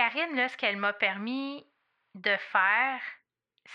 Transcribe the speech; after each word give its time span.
Karine, 0.00 0.34
là, 0.34 0.48
ce 0.48 0.56
qu'elle 0.56 0.78
m'a 0.78 0.94
permis 0.94 1.62
de 2.14 2.30
faire, 2.52 3.00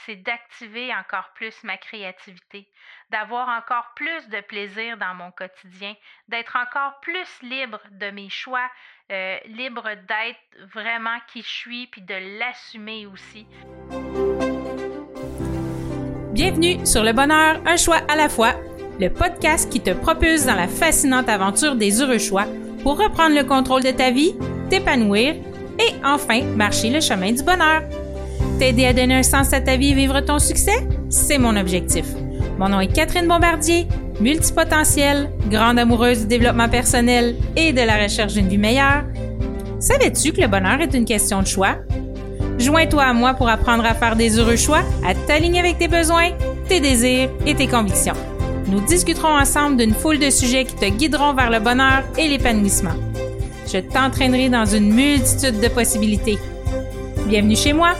c'est 0.07 0.15
d'activer 0.15 0.91
encore 0.91 1.29
plus 1.35 1.53
ma 1.63 1.77
créativité, 1.77 2.67
d'avoir 3.11 3.47
encore 3.47 3.91
plus 3.95 4.27
de 4.29 4.41
plaisir 4.41 4.97
dans 4.97 5.13
mon 5.13 5.29
quotidien, 5.29 5.93
d'être 6.27 6.55
encore 6.55 6.99
plus 7.01 7.27
libre 7.43 7.79
de 7.91 8.09
mes 8.09 8.29
choix, 8.29 8.67
euh, 9.11 9.37
libre 9.45 9.83
d'être 9.83 10.73
vraiment 10.73 11.19
qui 11.31 11.43
je 11.43 11.47
suis, 11.47 11.85
puis 11.85 12.01
de 12.01 12.39
l'assumer 12.39 13.05
aussi. 13.05 13.45
Bienvenue 16.33 16.83
sur 16.87 17.03
Le 17.03 17.13
Bonheur, 17.13 17.61
un 17.67 17.77
choix 17.77 18.01
à 18.09 18.15
la 18.15 18.29
fois, 18.29 18.53
le 18.99 19.09
podcast 19.09 19.71
qui 19.71 19.83
te 19.83 19.91
propulse 19.91 20.47
dans 20.47 20.55
la 20.55 20.67
fascinante 20.67 21.29
aventure 21.29 21.75
des 21.75 22.01
heureux 22.01 22.17
choix 22.17 22.47
pour 22.81 22.97
reprendre 22.97 23.35
le 23.35 23.43
contrôle 23.43 23.83
de 23.83 23.91
ta 23.91 24.09
vie, 24.09 24.33
t'épanouir 24.71 25.35
et 25.79 25.93
enfin 26.03 26.43
marcher 26.55 26.89
le 26.89 27.01
chemin 27.01 27.31
du 27.31 27.43
bonheur. 27.43 27.83
T'aider 28.59 28.85
à 28.85 28.93
donner 28.93 29.15
un 29.15 29.23
sens 29.23 29.53
à 29.53 29.61
ta 29.61 29.75
vie 29.75 29.91
et 29.91 29.95
vivre 29.95 30.19
ton 30.21 30.39
succès, 30.39 30.87
c'est 31.09 31.37
mon 31.37 31.55
objectif. 31.57 32.05
Mon 32.57 32.69
nom 32.69 32.79
est 32.79 32.87
Catherine 32.87 33.27
Bombardier, 33.27 33.87
multipotentielle, 34.21 35.29
grande 35.49 35.77
amoureuse 35.77 36.21
du 36.21 36.27
développement 36.27 36.69
personnel 36.69 37.35
et 37.55 37.73
de 37.73 37.81
la 37.81 37.97
recherche 37.97 38.33
d'une 38.33 38.47
vie 38.47 38.57
meilleure. 38.57 39.03
Savais-tu 39.79 40.31
que 40.31 40.41
le 40.41 40.47
bonheur 40.47 40.79
est 40.79 40.93
une 40.93 41.05
question 41.05 41.41
de 41.41 41.47
choix? 41.47 41.75
Joins-toi 42.57 43.03
à 43.03 43.13
moi 43.13 43.33
pour 43.33 43.49
apprendre 43.49 43.85
à 43.85 43.93
faire 43.93 44.15
des 44.15 44.39
heureux 44.39 44.55
choix, 44.55 44.83
à 45.05 45.13
t'aligner 45.13 45.59
avec 45.59 45.77
tes 45.77 45.89
besoins, 45.89 46.31
tes 46.69 46.79
désirs 46.79 47.29
et 47.45 47.55
tes 47.55 47.67
convictions. 47.67 48.15
Nous 48.67 48.79
discuterons 48.81 49.37
ensemble 49.37 49.77
d'une 49.77 49.93
foule 49.93 50.17
de 50.17 50.29
sujets 50.29 50.63
qui 50.63 50.75
te 50.75 50.85
guideront 50.85 51.33
vers 51.33 51.51
le 51.51 51.59
bonheur 51.59 52.03
et 52.17 52.27
l'épanouissement. 52.27 52.95
Je 53.67 53.79
t'entraînerai 53.79 54.49
dans 54.49 54.65
une 54.65 54.93
multitude 54.93 55.59
de 55.59 55.67
possibilités. 55.67 56.37
Bienvenue 57.27 57.55
chez 57.55 57.73
moi! 57.73 57.95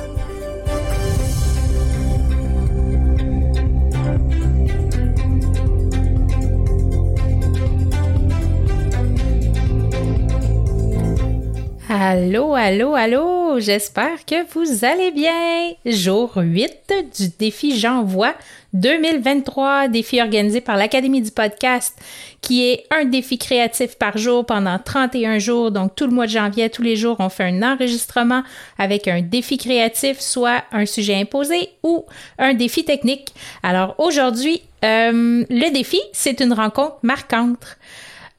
Allô, 11.97 12.53
allô, 12.55 12.93
allô, 12.93 13.57
j'espère 13.61 14.25
que 14.25 14.43
vous 14.51 14.83
allez 14.83 15.11
bien. 15.11 15.71
Jour 15.85 16.33
8 16.35 16.93
du 17.17 17.29
défi 17.39 17.79
J'envoie 17.79 18.33
2023, 18.73 19.87
défi 19.87 20.21
organisé 20.21 20.59
par 20.59 20.75
l'Académie 20.75 21.21
du 21.21 21.31
podcast, 21.31 21.97
qui 22.41 22.67
est 22.67 22.83
un 22.91 23.05
défi 23.05 23.37
créatif 23.37 23.97
par 23.97 24.17
jour 24.17 24.45
pendant 24.45 24.77
31 24.77 25.39
jours. 25.39 25.71
Donc, 25.71 25.95
tout 25.95 26.05
le 26.05 26.11
mois 26.11 26.25
de 26.25 26.31
janvier, 26.31 26.69
tous 26.69 26.81
les 26.81 26.97
jours, 26.97 27.15
on 27.19 27.29
fait 27.29 27.45
un 27.45 27.63
enregistrement 27.63 28.43
avec 28.77 29.07
un 29.07 29.21
défi 29.21 29.57
créatif, 29.57 30.19
soit 30.19 30.65
un 30.73 30.85
sujet 30.85 31.15
imposé 31.15 31.69
ou 31.81 32.03
un 32.37 32.53
défi 32.55 32.83
technique. 32.83 33.33
Alors, 33.63 33.95
aujourd'hui, 33.99 34.61
euh, 34.83 35.45
le 35.49 35.71
défi, 35.71 36.01
c'est 36.11 36.41
une 36.41 36.51
rencontre 36.51 36.97
marquante. 37.03 37.77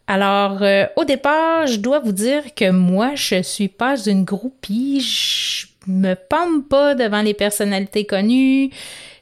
Alors, 0.08 0.62
euh, 0.62 0.86
au 0.96 1.04
départ, 1.04 1.66
je 1.66 1.78
dois 1.78 1.98
vous 1.98 2.12
dire 2.12 2.54
que 2.54 2.70
moi, 2.70 3.14
je 3.16 3.42
suis 3.42 3.68
pas 3.68 3.98
une 4.06 4.24
groupie. 4.24 5.00
Je 5.00 5.66
me 5.88 6.14
pomme 6.14 6.64
pas 6.64 6.94
devant 6.94 7.22
les 7.22 7.34
personnalités 7.34 8.06
connues. 8.06 8.70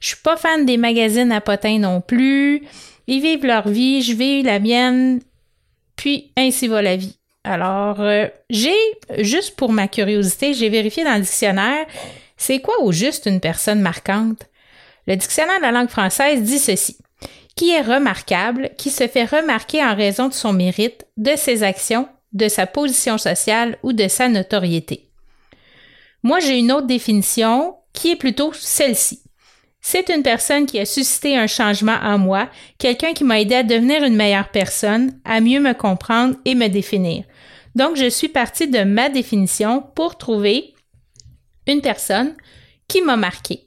Je 0.00 0.08
suis 0.08 0.22
pas 0.22 0.36
fan 0.36 0.66
des 0.66 0.76
magazines 0.76 1.32
à 1.32 1.40
potins 1.40 1.78
non 1.78 2.02
plus. 2.02 2.62
Ils 3.06 3.22
vivent 3.22 3.46
leur 3.46 3.68
vie, 3.68 4.02
je 4.02 4.14
vis 4.14 4.42
la 4.42 4.58
mienne. 4.58 5.20
Puis, 5.96 6.32
ainsi 6.36 6.68
va 6.68 6.82
la 6.82 6.96
vie. 6.96 7.16
Alors, 7.44 8.00
euh, 8.00 8.26
j'ai, 8.50 8.74
juste 9.18 9.56
pour 9.56 9.72
ma 9.72 9.88
curiosité, 9.88 10.54
j'ai 10.54 10.68
vérifié 10.68 11.04
dans 11.04 11.14
le 11.14 11.20
dictionnaire, 11.20 11.86
c'est 12.36 12.60
quoi 12.60 12.82
au 12.82 12.90
juste 12.90 13.26
une 13.26 13.40
personne 13.40 13.80
marquante? 13.80 14.48
Le 15.06 15.16
dictionnaire 15.16 15.58
de 15.58 15.62
la 15.62 15.72
langue 15.72 15.90
française 15.90 16.42
dit 16.42 16.58
ceci 16.58 16.96
qui 17.56 17.70
est 17.70 17.82
remarquable, 17.82 18.70
qui 18.76 18.90
se 18.90 19.06
fait 19.06 19.24
remarquer 19.24 19.82
en 19.82 19.94
raison 19.94 20.28
de 20.28 20.34
son 20.34 20.52
mérite, 20.52 21.06
de 21.16 21.36
ses 21.36 21.62
actions, 21.62 22.08
de 22.32 22.48
sa 22.48 22.66
position 22.66 23.16
sociale 23.16 23.78
ou 23.82 23.92
de 23.92 24.08
sa 24.08 24.28
notoriété. 24.28 25.08
Moi, 26.22 26.40
j'ai 26.40 26.58
une 26.58 26.72
autre 26.72 26.86
définition 26.86 27.76
qui 27.92 28.10
est 28.10 28.16
plutôt 28.16 28.52
celle-ci. 28.52 29.20
C'est 29.80 30.08
une 30.08 30.22
personne 30.22 30.64
qui 30.64 30.80
a 30.80 30.86
suscité 30.86 31.36
un 31.36 31.46
changement 31.46 31.98
en 32.02 32.18
moi, 32.18 32.48
quelqu'un 32.78 33.12
qui 33.12 33.22
m'a 33.22 33.40
aidé 33.40 33.54
à 33.54 33.62
devenir 33.62 34.02
une 34.02 34.16
meilleure 34.16 34.48
personne, 34.48 35.20
à 35.24 35.40
mieux 35.40 35.60
me 35.60 35.74
comprendre 35.74 36.36
et 36.46 36.54
me 36.54 36.68
définir. 36.68 37.24
Donc, 37.74 37.96
je 37.96 38.08
suis 38.08 38.28
partie 38.28 38.68
de 38.68 38.82
ma 38.82 39.10
définition 39.10 39.82
pour 39.94 40.16
trouver 40.16 40.74
une 41.66 41.82
personne 41.82 42.34
qui 42.88 43.02
m'a 43.02 43.16
marqué. 43.16 43.63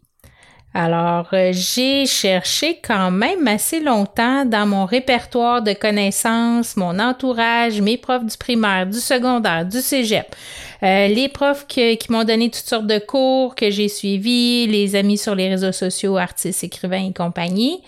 Alors, 0.80 1.30
euh, 1.34 1.50
j'ai 1.54 2.06
cherché 2.06 2.80
quand 2.84 3.10
même 3.10 3.48
assez 3.48 3.80
longtemps 3.80 4.46
dans 4.46 4.68
mon 4.68 4.86
répertoire 4.86 5.64
de 5.64 5.74
connaissances, 5.74 6.78
mon 6.78 7.00
entourage, 7.00 7.82
mes 7.82 7.98
profs 7.98 8.24
du 8.24 8.38
primaire, 8.38 8.86
du 8.86 9.00
secondaire, 9.00 9.66
du 9.66 9.82
cégep, 9.82 10.36
euh, 10.84 11.08
les 11.08 11.30
profs 11.30 11.66
qui 11.66 11.98
m'ont 12.10 12.24
donné 12.24 12.52
toutes 12.52 12.68
sortes 12.68 12.86
de 12.86 13.00
cours 13.00 13.56
que 13.56 13.72
j'ai 13.72 13.88
suivis, 13.88 14.68
les 14.68 14.96
amis 14.96 15.18
sur 15.18 15.34
les 15.34 15.50
réseaux 15.50 15.72
sociaux, 15.72 16.16
artistes, 16.16 16.64
écrivains 16.64 17.08
et 17.08 17.14
compagnie. 17.14 17.82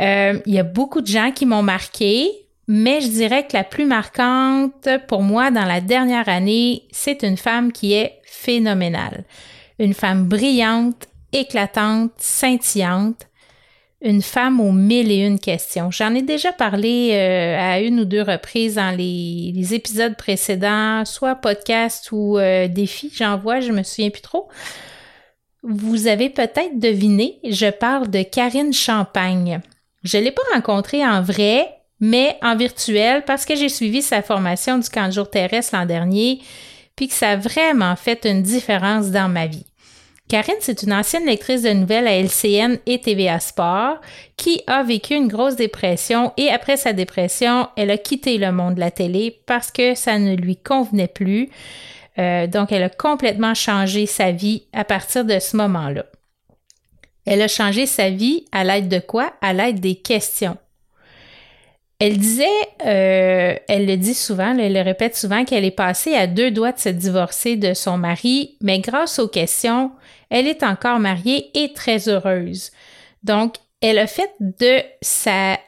Euh, 0.00 0.40
il 0.46 0.54
y 0.54 0.58
a 0.58 0.62
beaucoup 0.64 1.02
de 1.02 1.08
gens 1.08 1.30
qui 1.30 1.44
m'ont 1.44 1.62
marqué, 1.62 2.30
mais 2.68 3.02
je 3.02 3.08
dirais 3.08 3.46
que 3.46 3.54
la 3.54 3.64
plus 3.64 3.84
marquante 3.84 4.88
pour 5.08 5.20
moi 5.20 5.50
dans 5.50 5.66
la 5.66 5.82
dernière 5.82 6.30
année, 6.30 6.84
c'est 6.90 7.22
une 7.22 7.36
femme 7.36 7.70
qui 7.70 7.92
est 7.92 8.14
phénoménale. 8.24 9.24
Une 9.78 9.92
femme 9.92 10.24
brillante, 10.24 11.06
éclatante, 11.32 12.12
scintillante, 12.18 13.28
une 14.00 14.22
femme 14.22 14.60
aux 14.60 14.72
mille 14.72 15.10
et 15.10 15.26
une 15.26 15.40
questions. 15.40 15.90
J'en 15.90 16.14
ai 16.14 16.22
déjà 16.22 16.52
parlé 16.52 17.10
euh, 17.12 17.58
à 17.58 17.80
une 17.80 18.00
ou 18.00 18.04
deux 18.04 18.22
reprises 18.22 18.76
dans 18.76 18.96
les, 18.96 19.74
épisodes 19.74 20.16
précédents, 20.16 21.04
soit 21.04 21.34
podcast 21.34 22.10
ou 22.12 22.38
euh, 22.38 22.68
défi, 22.68 23.10
j'en 23.14 23.36
vois, 23.38 23.60
je 23.60 23.72
me 23.72 23.82
souviens 23.82 24.10
plus 24.10 24.22
trop. 24.22 24.48
Vous 25.64 26.06
avez 26.06 26.30
peut-être 26.30 26.78
deviné, 26.78 27.40
je 27.44 27.68
parle 27.68 28.08
de 28.08 28.22
Karine 28.22 28.72
Champagne. 28.72 29.60
Je 30.04 30.16
ne 30.16 30.22
l'ai 30.22 30.30
pas 30.30 30.42
rencontrée 30.54 31.04
en 31.04 31.20
vrai, 31.20 31.66
mais 31.98 32.38
en 32.42 32.54
virtuel 32.54 33.24
parce 33.24 33.44
que 33.44 33.56
j'ai 33.56 33.68
suivi 33.68 34.00
sa 34.00 34.22
formation 34.22 34.78
du 34.78 34.88
camp 34.88 35.08
de 35.08 35.12
jour 35.12 35.28
terrestre 35.28 35.74
l'an 35.76 35.86
dernier, 35.86 36.40
puis 36.94 37.08
que 37.08 37.14
ça 37.14 37.30
a 37.30 37.36
vraiment 37.36 37.96
fait 37.96 38.24
une 38.24 38.42
différence 38.42 39.10
dans 39.10 39.28
ma 39.28 39.46
vie. 39.48 39.66
Karine, 40.28 40.56
c'est 40.60 40.82
une 40.82 40.92
ancienne 40.92 41.24
lectrice 41.24 41.62
de 41.62 41.70
nouvelles 41.70 42.06
à 42.06 42.20
LCN 42.20 42.78
et 42.84 43.00
TVA 43.00 43.40
Sport 43.40 43.98
qui 44.36 44.62
a 44.66 44.82
vécu 44.82 45.14
une 45.14 45.26
grosse 45.26 45.56
dépression 45.56 46.34
et 46.36 46.50
après 46.50 46.76
sa 46.76 46.92
dépression, 46.92 47.68
elle 47.76 47.90
a 47.90 47.96
quitté 47.96 48.36
le 48.36 48.52
monde 48.52 48.74
de 48.74 48.80
la 48.80 48.90
télé 48.90 49.40
parce 49.46 49.70
que 49.70 49.94
ça 49.94 50.18
ne 50.18 50.36
lui 50.36 50.56
convenait 50.56 51.08
plus. 51.08 51.48
Euh, 52.18 52.46
donc, 52.46 52.72
elle 52.72 52.82
a 52.82 52.90
complètement 52.90 53.54
changé 53.54 54.04
sa 54.04 54.30
vie 54.30 54.64
à 54.74 54.84
partir 54.84 55.24
de 55.24 55.38
ce 55.38 55.56
moment-là. 55.56 56.04
Elle 57.24 57.40
a 57.40 57.48
changé 57.48 57.86
sa 57.86 58.10
vie 58.10 58.44
à 58.52 58.64
l'aide 58.64 58.88
de 58.88 58.98
quoi? 58.98 59.32
À 59.40 59.54
l'aide 59.54 59.80
des 59.80 59.94
questions. 59.94 60.58
Elle 62.00 62.18
disait, 62.18 62.46
euh, 62.86 63.56
elle 63.66 63.86
le 63.86 63.96
dit 63.96 64.14
souvent, 64.14 64.56
elle 64.56 64.72
le 64.72 64.82
répète 64.82 65.16
souvent, 65.16 65.44
qu'elle 65.44 65.64
est 65.64 65.72
passée 65.72 66.14
à 66.14 66.28
deux 66.28 66.52
doigts 66.52 66.70
de 66.70 66.78
se 66.78 66.88
divorcer 66.90 67.56
de 67.56 67.74
son 67.74 67.98
mari, 67.98 68.56
mais 68.60 68.78
grâce 68.78 69.18
aux 69.18 69.26
questions, 69.26 69.90
elle 70.30 70.46
est 70.46 70.62
encore 70.62 71.00
mariée 71.00 71.50
et 71.54 71.72
très 71.72 72.08
heureuse. 72.08 72.70
Donc, 73.24 73.56
elle 73.80 73.98
a 73.98 74.06
fait 74.06 74.30
de 74.38 74.80
sa... 75.00 75.58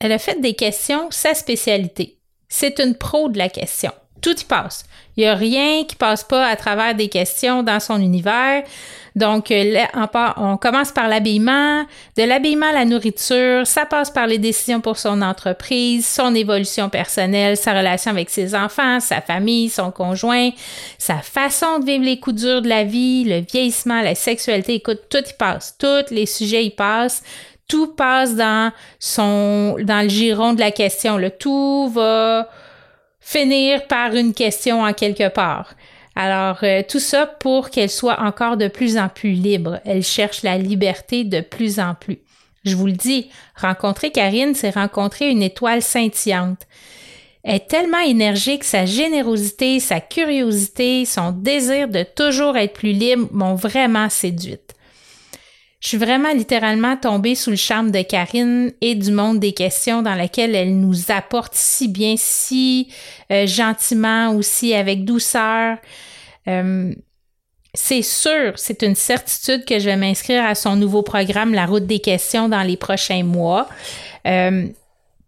Elle 0.00 0.12
a 0.12 0.18
fait 0.18 0.40
des 0.40 0.54
questions 0.54 1.10
sa 1.10 1.34
spécialité. 1.34 2.18
C'est 2.48 2.78
une 2.78 2.94
pro 2.94 3.28
de 3.28 3.36
la 3.36 3.50
question. 3.50 3.92
Tout 4.20 4.38
y 4.38 4.44
passe. 4.44 4.84
Il 5.16 5.22
n'y 5.22 5.26
a 5.26 5.34
rien 5.34 5.84
qui 5.84 5.96
passe 5.96 6.22
pas 6.22 6.46
à 6.46 6.54
travers 6.54 6.94
des 6.94 7.08
questions 7.08 7.62
dans 7.62 7.80
son 7.80 8.00
univers. 8.00 8.62
Donc, 9.16 9.50
euh, 9.50 9.84
on 10.36 10.56
commence 10.56 10.92
par 10.92 11.08
l'habillement, 11.08 11.84
de 12.16 12.22
l'habillement 12.22 12.68
à 12.68 12.72
la 12.72 12.84
nourriture, 12.84 13.66
ça 13.66 13.84
passe 13.84 14.10
par 14.10 14.28
les 14.28 14.38
décisions 14.38 14.80
pour 14.80 14.96
son 14.96 15.22
entreprise, 15.22 16.06
son 16.06 16.36
évolution 16.36 16.88
personnelle, 16.88 17.56
sa 17.56 17.76
relation 17.76 18.12
avec 18.12 18.30
ses 18.30 18.54
enfants, 18.54 19.00
sa 19.00 19.20
famille, 19.20 19.70
son 19.70 19.90
conjoint, 19.90 20.50
sa 20.98 21.16
façon 21.16 21.80
de 21.80 21.86
vivre 21.86 22.04
les 22.04 22.20
coups 22.20 22.42
durs 22.42 22.62
de 22.62 22.68
la 22.68 22.84
vie, 22.84 23.24
le 23.24 23.40
vieillissement, 23.40 24.02
la 24.02 24.14
sexualité. 24.14 24.74
Écoute, 24.74 25.00
tout 25.10 25.18
y 25.18 25.34
passe. 25.36 25.74
Tous 25.78 26.14
les 26.14 26.26
sujets 26.26 26.64
y 26.64 26.70
passent. 26.70 27.24
Tout 27.66 27.88
passe 27.88 28.36
dans 28.36 28.70
son, 29.00 29.76
dans 29.80 30.02
le 30.02 30.08
giron 30.08 30.52
de 30.52 30.60
la 30.60 30.70
question. 30.70 31.18
Le 31.18 31.30
tout 31.30 31.88
va 31.88 32.48
finir 33.30 33.86
par 33.88 34.14
une 34.14 34.32
question 34.32 34.80
en 34.80 34.94
quelque 34.94 35.28
part. 35.28 35.74
Alors, 36.16 36.60
euh, 36.62 36.82
tout 36.88 36.98
ça 36.98 37.26
pour 37.26 37.68
qu'elle 37.68 37.90
soit 37.90 38.20
encore 38.20 38.56
de 38.56 38.68
plus 38.68 38.96
en 38.96 39.10
plus 39.10 39.32
libre. 39.32 39.80
Elle 39.84 40.02
cherche 40.02 40.42
la 40.42 40.56
liberté 40.56 41.24
de 41.24 41.42
plus 41.42 41.78
en 41.78 41.94
plus. 41.94 42.20
Je 42.64 42.74
vous 42.74 42.86
le 42.86 42.92
dis, 42.92 43.28
rencontrer 43.54 44.10
Karine, 44.12 44.54
c'est 44.54 44.70
rencontrer 44.70 45.28
une 45.28 45.42
étoile 45.42 45.82
scintillante. 45.82 46.62
est 47.44 47.68
tellement 47.68 48.00
énergique, 48.00 48.64
sa 48.64 48.86
générosité, 48.86 49.78
sa 49.78 50.00
curiosité, 50.00 51.04
son 51.04 51.30
désir 51.30 51.88
de 51.88 52.04
toujours 52.04 52.56
être 52.56 52.72
plus 52.72 52.92
libre 52.92 53.28
m'ont 53.30 53.56
vraiment 53.56 54.08
séduite. 54.08 54.74
Je 55.80 55.88
suis 55.88 55.96
vraiment 55.96 56.32
littéralement 56.32 56.96
tombée 56.96 57.36
sous 57.36 57.50
le 57.50 57.56
charme 57.56 57.92
de 57.92 58.02
Karine 58.02 58.72
et 58.80 58.96
du 58.96 59.12
monde 59.12 59.38
des 59.38 59.52
questions 59.52 60.02
dans 60.02 60.16
lequel 60.16 60.56
elle 60.56 60.76
nous 60.76 61.12
apporte 61.12 61.54
si 61.54 61.86
bien, 61.86 62.14
si 62.16 62.88
euh, 63.30 63.46
gentiment 63.46 64.34
aussi, 64.34 64.74
avec 64.74 65.04
douceur. 65.04 65.78
Euh, 66.48 66.92
c'est 67.74 68.02
sûr, 68.02 68.54
c'est 68.56 68.82
une 68.82 68.96
certitude 68.96 69.64
que 69.64 69.78
je 69.78 69.84
vais 69.84 69.96
m'inscrire 69.96 70.44
à 70.44 70.56
son 70.56 70.74
nouveau 70.74 71.02
programme 71.02 71.54
La 71.54 71.66
route 71.66 71.86
des 71.86 72.00
questions 72.00 72.48
dans 72.48 72.62
les 72.62 72.76
prochains 72.76 73.22
mois. 73.22 73.68
Euh, 74.26 74.66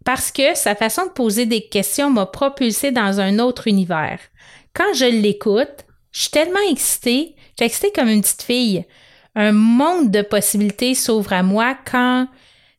parce 0.03 0.31
que 0.31 0.55
sa 0.55 0.75
façon 0.75 1.05
de 1.05 1.11
poser 1.11 1.45
des 1.45 1.61
questions 1.61 2.09
m'a 2.09 2.25
propulsée 2.25 2.91
dans 2.91 3.21
un 3.21 3.39
autre 3.39 3.67
univers. 3.67 4.19
Quand 4.73 4.93
je 4.95 5.05
l'écoute, 5.05 5.85
je 6.11 6.23
suis 6.23 6.31
tellement 6.31 6.59
excitée, 6.69 7.35
je 7.37 7.63
suis 7.63 7.65
excitée 7.65 7.91
comme 7.95 8.09
une 8.09 8.21
petite 8.21 8.41
fille 8.41 8.85
un 9.35 9.51
monde 9.51 10.11
de 10.11 10.21
possibilités 10.21 10.93
s'ouvre 10.93 11.33
à 11.33 11.43
moi 11.43 11.75
quand 11.89 12.27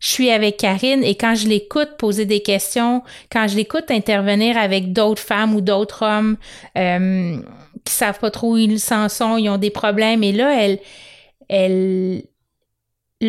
je 0.03 0.09
suis 0.09 0.31
avec 0.31 0.57
Karine 0.57 1.05
et 1.05 1.15
quand 1.15 1.37
je 1.37 1.47
l'écoute 1.47 1.97
poser 1.97 2.27
des 2.27 2.43
questions, 2.43 3.05
quand 3.31 3.47
je 3.47 3.55
l'écoute 3.55 3.89
intervenir 3.91 4.59
avec 4.59 4.93
d'autres 4.93 5.23
femmes 5.23 5.55
ou 5.55 5.61
d'autres 5.61 6.05
hommes 6.05 6.37
euh, 6.77 7.37
qui 7.85 7.95
savent 7.95 8.19
pas 8.19 8.33
trop 8.33 8.55
où 8.55 8.57
ils 8.57 8.81
s'en 8.81 9.09
sont, 9.09 9.37
ils 9.37 9.49
ont 9.49 9.59
des 9.59 9.71
problèmes. 9.71 10.25
Et 10.25 10.33
là, 10.33 10.61
elle, 10.61 10.81
elle, 11.49 12.23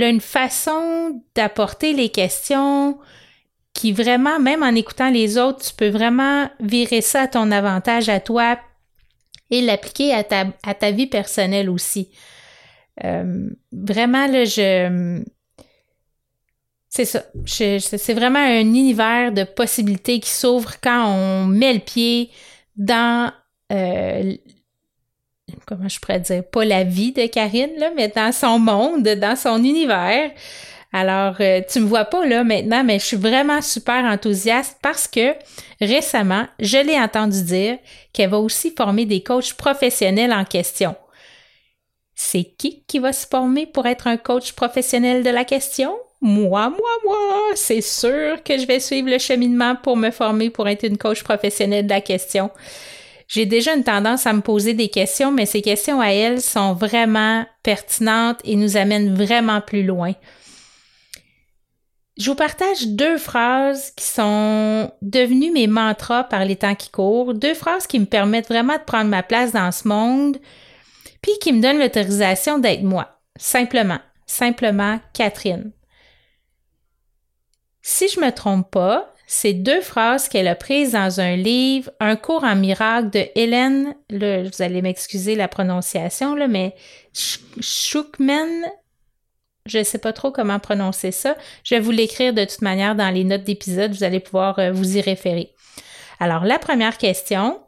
a 0.01 0.09
une 0.09 0.19
façon 0.19 1.21
d'apporter 1.35 1.93
les 1.93 2.09
questions 2.09 2.97
qui 3.75 3.91
vraiment, 3.91 4.39
même 4.39 4.63
en 4.63 4.73
écoutant 4.73 5.11
les 5.11 5.37
autres, 5.37 5.63
tu 5.63 5.75
peux 5.75 5.89
vraiment 5.89 6.49
virer 6.59 7.01
ça 7.01 7.21
à 7.21 7.27
ton 7.27 7.51
avantage 7.51 8.09
à 8.09 8.19
toi 8.19 8.57
et 9.51 9.61
l'appliquer 9.61 10.11
à 10.11 10.23
ta, 10.23 10.45
à 10.65 10.73
ta 10.73 10.89
vie 10.89 11.05
personnelle 11.05 11.69
aussi. 11.69 12.09
Euh, 13.03 13.49
vraiment, 13.71 14.27
là, 14.27 14.45
je. 14.45 15.23
C'est 16.89 17.05
ça. 17.05 17.23
c'est 17.45 18.13
vraiment 18.13 18.37
un 18.37 18.59
univers 18.59 19.31
de 19.31 19.45
possibilités 19.45 20.19
qui 20.19 20.29
s'ouvre 20.29 20.79
quand 20.79 21.07
on 21.07 21.45
met 21.47 21.73
le 21.73 21.79
pied 21.79 22.29
dans. 22.75 23.31
Euh, 23.71 24.35
comment 25.65 25.89
je 25.89 25.99
pourrais 25.99 26.19
dire? 26.19 26.43
Pas 26.43 26.65
la 26.65 26.83
vie 26.83 27.11
de 27.11 27.25
Karine, 27.25 27.71
là, 27.77 27.89
mais 27.95 28.09
dans 28.09 28.31
son 28.31 28.59
monde, 28.59 29.07
dans 29.07 29.35
son 29.35 29.57
univers. 29.63 30.31
Alors, 30.95 31.37
euh, 31.39 31.61
tu 31.67 31.79
me 31.79 31.87
vois 31.87 32.05
pas 32.05 32.23
là 32.23 32.43
maintenant, 32.43 32.83
mais 32.83 32.99
je 32.99 33.05
suis 33.05 33.17
vraiment 33.17 33.61
super 33.63 34.05
enthousiaste 34.05 34.77
parce 34.83 35.07
que 35.07 35.33
récemment, 35.81 36.45
je 36.59 36.77
l'ai 36.77 36.99
entendu 36.99 37.41
dire 37.43 37.79
qu'elle 38.13 38.29
va 38.29 38.37
aussi 38.37 38.71
former 38.77 39.05
des 39.05 39.23
coachs 39.23 39.55
professionnels 39.55 40.31
en 40.31 40.45
question. 40.45 40.95
C'est 42.15 42.43
qui 42.43 42.83
qui 42.87 42.99
va 42.99 43.13
se 43.13 43.27
former 43.27 43.65
pour 43.65 43.85
être 43.85 44.07
un 44.07 44.17
coach 44.17 44.53
professionnel 44.53 45.23
de 45.23 45.29
la 45.29 45.45
question? 45.45 45.95
Moi, 46.21 46.69
moi, 46.69 46.89
moi! 47.03 47.41
C'est 47.55 47.81
sûr 47.81 48.41
que 48.43 48.57
je 48.57 48.65
vais 48.65 48.79
suivre 48.79 49.09
le 49.09 49.17
cheminement 49.17 49.75
pour 49.75 49.97
me 49.97 50.11
former 50.11 50.49
pour 50.49 50.67
être 50.67 50.83
une 50.83 50.97
coach 50.97 51.23
professionnelle 51.23 51.85
de 51.85 51.89
la 51.89 52.01
question. 52.01 52.49
J'ai 53.27 53.45
déjà 53.45 53.73
une 53.73 53.83
tendance 53.83 54.27
à 54.27 54.33
me 54.33 54.41
poser 54.41 54.73
des 54.73 54.89
questions, 54.89 55.31
mais 55.31 55.45
ces 55.45 55.61
questions 55.61 56.01
à 56.01 56.09
elle 56.09 56.41
sont 56.41 56.73
vraiment 56.73 57.45
pertinentes 57.63 58.39
et 58.43 58.55
nous 58.55 58.77
amènent 58.77 59.15
vraiment 59.15 59.59
plus 59.59 59.83
loin. 59.83 60.13
Je 62.17 62.29
vous 62.29 62.35
partage 62.35 62.87
deux 62.87 63.17
phrases 63.17 63.91
qui 63.95 64.05
sont 64.05 64.91
devenues 65.01 65.51
mes 65.51 65.65
mantras 65.65 66.23
par 66.23 66.45
les 66.45 66.55
temps 66.55 66.75
qui 66.75 66.89
courent, 66.89 67.33
deux 67.33 67.55
phrases 67.55 67.87
qui 67.87 67.99
me 67.99 68.05
permettent 68.05 68.49
vraiment 68.49 68.77
de 68.77 68.83
prendre 68.83 69.09
ma 69.09 69.23
place 69.23 69.51
dans 69.51 69.71
ce 69.71 69.87
monde, 69.87 70.37
puis 71.23 71.31
qui 71.41 71.53
me 71.53 71.61
donne 71.61 71.79
l'autorisation 71.79 72.59
d'être 72.59 72.83
moi. 72.83 73.19
Simplement. 73.37 73.99
Simplement 74.27 74.99
Catherine. 75.13 75.71
Si 77.81 78.07
je 78.07 78.19
me 78.19 78.31
trompe 78.31 78.69
pas, 78.69 79.13
c'est 79.25 79.53
deux 79.53 79.81
phrases 79.81 80.29
qu'elle 80.29 80.47
a 80.47 80.55
prises 80.55 80.91
dans 80.91 81.19
un 81.19 81.35
livre, 81.35 81.91
Un 81.99 82.15
cours 82.15 82.43
en 82.43 82.55
miracle 82.55 83.09
de 83.09 83.25
Hélène, 83.35 83.95
là, 84.09 84.43
vous 84.43 84.61
allez 84.61 84.81
m'excuser 84.81 85.35
la 85.35 85.47
prononciation, 85.47 86.35
là, 86.35 86.47
mais 86.47 86.75
Schuckman, 87.13 88.65
je 89.65 89.79
ne 89.79 89.83
sais 89.83 89.97
pas 89.97 90.13
trop 90.13 90.31
comment 90.31 90.59
prononcer 90.59 91.11
ça. 91.11 91.35
Je 91.63 91.75
vais 91.75 91.81
vous 91.81 91.91
l'écrire 91.91 92.33
de 92.33 92.45
toute 92.45 92.61
manière 92.61 92.95
dans 92.95 93.09
les 93.09 93.23
notes 93.23 93.43
d'épisode, 93.43 93.93
vous 93.93 94.03
allez 94.03 94.19
pouvoir 94.19 94.59
euh, 94.59 94.71
vous 94.71 94.97
y 94.97 95.01
référer. 95.01 95.53
Alors, 96.19 96.43
la 96.43 96.59
première 96.59 96.97
question, 96.97 97.59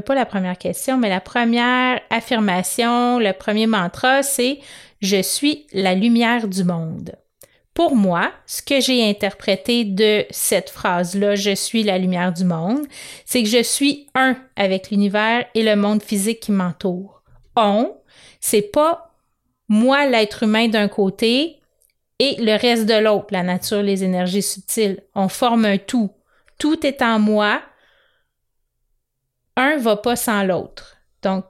pas 0.00 0.14
la 0.14 0.26
première 0.26 0.58
question, 0.58 0.96
mais 0.96 1.08
la 1.08 1.20
première 1.20 2.00
affirmation, 2.10 3.18
le 3.18 3.32
premier 3.32 3.66
mantra, 3.66 4.22
c'est 4.22 4.60
Je 5.00 5.22
suis 5.22 5.66
la 5.72 5.94
lumière 5.94 6.48
du 6.48 6.64
monde. 6.64 7.16
Pour 7.74 7.94
moi, 7.94 8.32
ce 8.46 8.62
que 8.62 8.80
j'ai 8.80 9.06
interprété 9.06 9.84
de 9.84 10.24
cette 10.30 10.70
phrase-là, 10.70 11.34
je 11.34 11.54
suis 11.54 11.82
la 11.82 11.98
lumière 11.98 12.32
du 12.32 12.44
monde, 12.44 12.86
c'est 13.26 13.42
que 13.42 13.50
je 13.50 13.62
suis 13.62 14.06
un 14.14 14.34
avec 14.56 14.90
l'univers 14.90 15.44
et 15.54 15.62
le 15.62 15.76
monde 15.76 16.02
physique 16.02 16.40
qui 16.40 16.52
m'entoure. 16.52 17.22
On, 17.54 17.94
c'est 18.40 18.62
pas 18.62 19.14
moi 19.68 20.06
l'être 20.06 20.44
humain 20.44 20.68
d'un 20.68 20.88
côté 20.88 21.60
et 22.18 22.36
le 22.38 22.56
reste 22.56 22.86
de 22.86 22.94
l'autre, 22.94 23.26
la 23.30 23.42
nature, 23.42 23.82
les 23.82 24.04
énergies 24.04 24.42
subtiles. 24.42 25.02
On 25.14 25.28
forme 25.28 25.66
un 25.66 25.78
tout. 25.78 26.10
Tout 26.58 26.86
est 26.86 27.02
en 27.02 27.18
moi, 27.18 27.60
un 29.56 29.76
va 29.78 29.96
pas 29.96 30.16
sans 30.16 30.42
l'autre. 30.42 30.98
Donc, 31.22 31.44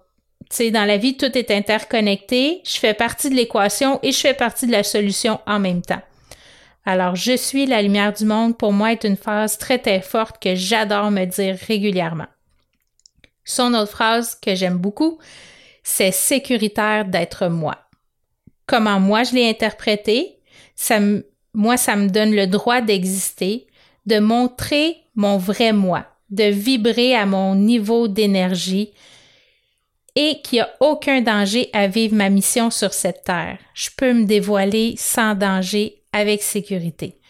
tu 0.49 0.57
sais, 0.57 0.71
dans 0.71 0.85
la 0.85 0.97
vie, 0.97 1.17
tout 1.17 1.37
est 1.37 1.51
interconnecté. 1.51 2.63
Je 2.65 2.77
fais 2.77 2.95
partie 2.95 3.31
de 3.31 3.35
l'équation 3.35 3.99
et 4.03 4.13
je 4.13 4.19
fais 4.19 4.35
partie 4.35 4.67
de 4.67 4.73
la 4.73 4.85
solution 4.85 5.41
en 5.47 5.59
même 5.59 5.83
temps. 5.83 6.03
Alors, 6.85 7.17
je 7.17 7.37
suis 7.37 7.67
la 7.67 7.83
lumière 7.83 8.13
du 8.13 8.25
monde, 8.25 8.57
pour 8.57 8.73
moi, 8.73 8.93
est 8.93 9.03
une 9.03 9.17
phrase 9.17 9.59
très, 9.59 9.79
très 9.79 10.01
forte 10.01 10.41
que 10.41 10.55
j'adore 10.55 11.11
me 11.11 11.25
dire 11.25 11.57
régulièrement. 11.67 12.29
Son 13.45 13.75
autre 13.75 13.91
phrase 13.91 14.37
que 14.41 14.55
j'aime 14.55 14.79
beaucoup, 14.79 15.19
c'est 15.83 16.13
sécuritaire 16.13 17.05
d'être 17.05 17.49
moi. 17.49 17.77
Comment 18.67 19.01
moi 19.01 19.25
je 19.25 19.35
l'ai 19.35 19.49
interprété, 19.49 20.39
ça 20.75 20.99
moi, 21.55 21.77
ça 21.77 21.97
me 21.97 22.09
donne 22.09 22.35
le 22.35 22.47
droit 22.47 22.83
d'exister, 22.83 23.67
de 24.05 24.19
montrer 24.19 24.99
mon 25.15 25.39
vrai 25.39 25.73
moi 25.73 26.05
de 26.31 26.45
vibrer 26.45 27.15
à 27.15 27.27
mon 27.27 27.55
niveau 27.55 28.09
d'énergie 28.09 28.93
et 30.15 30.41
qu'il 30.43 30.57
n'y 30.57 30.61
a 30.63 30.75
aucun 30.81 31.21
danger 31.21 31.69
à 31.73 31.87
vivre 31.87 32.15
ma 32.15 32.31
mission 32.31 32.71
sur 32.71 32.93
cette 32.93 33.25
terre. 33.25 33.59
Je 33.75 33.91
peux 33.97 34.13
me 34.13 34.25
dévoiler 34.25 34.95
sans 34.97 35.35
danger 35.35 36.03
avec 36.13 36.43
sécurité. 36.43 37.21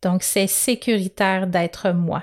Donc, 0.00 0.22
c'est 0.22 0.46
sécuritaire 0.46 1.48
d'être 1.48 1.90
moi. 1.90 2.22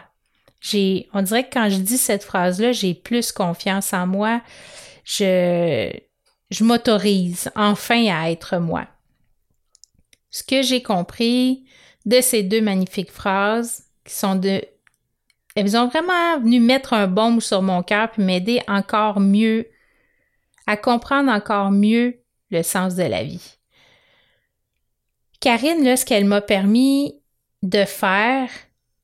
J'ai, 0.62 1.10
on 1.14 1.22
dirait 1.22 1.44
que 1.44 1.54
quand 1.54 1.70
je 1.70 1.78
dis 1.78 1.98
cette 1.98 2.24
phrase-là, 2.24 2.72
j'ai 2.72 2.94
plus 2.94 3.34
confiance 3.34 3.92
en 3.92 4.08
moi. 4.08 4.42
Je, 5.04 5.92
je 6.50 6.64
m'autorise 6.64 7.52
enfin 7.56 8.08
à 8.08 8.32
être 8.32 8.58
moi. 8.58 8.88
Ce 10.30 10.42
que 10.42 10.62
j'ai 10.62 10.82
compris 10.82 11.66
de 12.06 12.22
ces 12.22 12.44
deux 12.44 12.62
magnifiques 12.62 13.12
phrases, 13.12 13.84
qui 14.06 14.14
sont 14.14 14.36
de 14.36 14.62
elles 15.56 15.78
ont 15.78 15.88
vraiment 15.88 16.40
venu 16.40 16.60
mettre 16.60 16.94
un 16.94 17.08
baume 17.08 17.42
sur 17.42 17.62
mon 17.62 17.84
cœur 17.84 18.12
puis 18.12 18.24
m'aider 18.24 18.62
encore 18.68 19.20
mieux 19.20 19.68
à 20.66 20.78
comprendre 20.78 21.32
encore 21.32 21.72
mieux 21.72 22.22
le 22.50 22.64
sens 22.64 22.96
de 22.96 23.04
la 23.04 23.24
vie. 23.24 23.58
Karine, 25.40 25.84
là, 25.84 25.98
ce 25.98 26.06
qu'elle 26.06 26.26
m'a 26.26 26.40
permis 26.40 27.16
de 27.64 27.84
faire, 27.84 28.50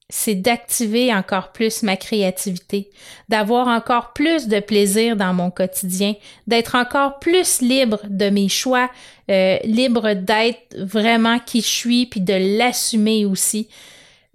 c'est 0.09 0.35
d'activer 0.35 1.13
encore 1.13 1.51
plus 1.51 1.83
ma 1.83 1.97
créativité, 1.97 2.89
d'avoir 3.27 3.67
encore 3.67 4.13
plus 4.13 4.47
de 4.47 4.59
plaisir 4.59 5.15
dans 5.15 5.33
mon 5.33 5.51
quotidien, 5.51 6.15
d'être 6.47 6.75
encore 6.75 7.19
plus 7.19 7.61
libre 7.61 7.99
de 8.07 8.29
mes 8.29 8.49
choix, 8.49 8.89
euh, 9.29 9.57
libre 9.65 10.13
d'être 10.13 10.75
vraiment 10.77 11.39
qui 11.39 11.61
je 11.61 11.67
suis, 11.67 12.05
puis 12.05 12.21
de 12.21 12.57
l'assumer 12.57 13.25
aussi. 13.25 13.67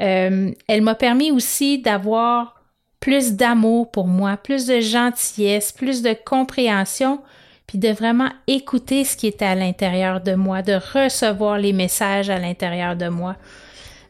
Euh, 0.02 0.50
elle 0.66 0.82
m'a 0.82 0.94
permis 0.94 1.30
aussi 1.30 1.78
d'avoir 1.78 2.62
plus 3.00 3.34
d'amour 3.34 3.90
pour 3.90 4.06
moi, 4.06 4.36
plus 4.36 4.66
de 4.66 4.80
gentillesse, 4.80 5.72
plus 5.72 6.02
de 6.02 6.14
compréhension, 6.24 7.20
puis 7.66 7.78
de 7.78 7.88
vraiment 7.88 8.30
écouter 8.46 9.04
ce 9.04 9.16
qui 9.16 9.26
était 9.26 9.44
à 9.44 9.54
l'intérieur 9.54 10.20
de 10.20 10.34
moi, 10.34 10.62
de 10.62 10.72
recevoir 10.72 11.58
les 11.58 11.72
messages 11.72 12.30
à 12.30 12.38
l'intérieur 12.38 12.96
de 12.96 13.08
moi. 13.08 13.36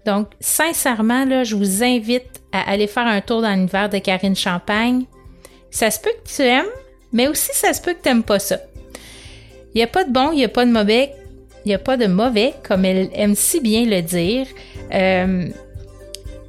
Donc, 0.07 0.29
sincèrement, 0.39 1.25
je 1.45 1.57
vous 1.57 1.83
invite 1.83 2.43
à 2.53 2.71
aller 2.71 2.87
faire 2.87 3.07
un 3.07 3.21
tour 3.21 3.43
dans 3.43 3.51
l'univers 3.51 3.89
de 3.89 3.99
Karine 3.99 4.37
Champagne. 4.37 5.07
Ça 5.71 5.91
se 5.91 5.99
peut 5.99 6.11
que 6.23 6.29
tu 6.29 6.43
aimes, 6.43 6.67
mais 7.13 7.27
aussi 7.27 7.51
ça 7.53 7.73
se 7.73 7.81
peut 7.81 7.95
que 7.95 8.03
tu 8.03 8.09
n'aimes 8.09 8.23
pas 8.23 8.39
ça. 8.39 8.59
Il 9.75 9.79
n'y 9.79 9.83
a 9.83 9.89
pas 9.89 10.05
de 10.05 10.13
bon, 10.13 10.31
il 10.31 10.37
n'y 10.37 10.45
a 10.45 10.49
pas 10.49 10.65
de 10.65 10.71
mauvais, 10.71 11.13
il 11.65 11.69
n'y 11.69 11.75
a 11.75 11.79
pas 11.79 11.97
de 11.97 12.07
mauvais, 12.07 12.55
comme 12.63 12.85
elle 12.85 13.09
aime 13.15 13.35
si 13.35 13.61
bien 13.61 13.85
le 13.87 14.03
dire. 14.03 14.47
Euh, 14.93 15.49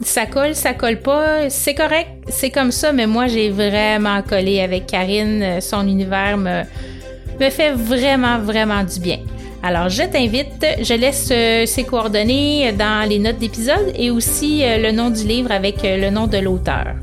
ça 0.01 0.25
colle, 0.25 0.55
ça 0.55 0.73
colle 0.73 0.99
pas, 0.99 1.49
c'est 1.49 1.73
correct, 1.73 2.09
c'est 2.27 2.49
comme 2.49 2.71
ça, 2.71 2.91
mais 2.91 3.07
moi 3.07 3.27
j'ai 3.27 3.49
vraiment 3.49 4.21
collé 4.21 4.59
avec 4.59 4.85
Karine. 4.87 5.61
Son 5.61 5.87
univers 5.87 6.37
me, 6.37 6.63
fait 7.49 7.71
vraiment, 7.71 8.39
vraiment 8.39 8.83
du 8.83 8.99
bien. 8.99 9.19
Alors, 9.63 9.89
je 9.89 10.03
t'invite, 10.03 10.63
je 10.79 10.93
laisse 10.93 11.29
euh, 11.31 11.65
ses 11.65 11.85
coordonnées 11.85 12.71
dans 12.73 13.09
les 13.09 13.17
notes 13.17 13.39
d'épisode 13.39 13.93
et 13.97 14.11
aussi 14.11 14.63
euh, 14.63 14.77
le 14.77 14.91
nom 14.91 15.09
du 15.09 15.25
livre 15.25 15.51
avec 15.51 15.83
euh, 15.83 15.97
le 15.97 16.11
nom 16.11 16.27
de 16.27 16.37
l'auteur. 16.37 16.93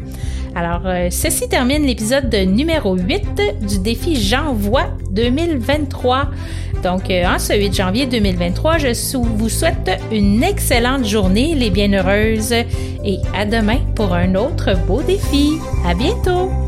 Alors, 0.55 0.83
ceci 1.11 1.49
termine 1.49 1.87
l'épisode 1.87 2.33
numéro 2.47 2.95
8 2.95 3.41
du 3.67 3.79
défi 3.79 4.17
J'envoie 4.17 4.91
2023. 5.11 6.29
Donc, 6.83 7.11
en 7.11 7.39
ce 7.39 7.55
8 7.55 7.75
janvier 7.75 8.07
2023, 8.07 8.79
je 8.79 9.17
vous 9.17 9.49
souhaite 9.49 9.91
une 10.11 10.43
excellente 10.43 11.05
journée, 11.05 11.55
les 11.55 11.71
bienheureuses, 11.71 12.53
et 12.53 13.19
à 13.35 13.45
demain 13.45 13.79
pour 13.95 14.13
un 14.15 14.35
autre 14.35 14.77
beau 14.87 15.03
défi. 15.03 15.53
À 15.87 15.95
bientôt! 15.95 16.62